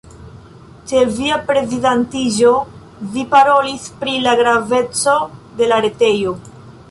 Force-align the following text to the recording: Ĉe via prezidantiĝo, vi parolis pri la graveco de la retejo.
Ĉe 0.91 1.01
via 1.17 1.35
prezidantiĝo, 1.49 2.53
vi 3.17 3.25
parolis 3.35 3.85
pri 4.01 4.15
la 4.25 4.35
graveco 4.41 5.19
de 5.61 5.69
la 5.73 5.81
retejo. 5.89 6.35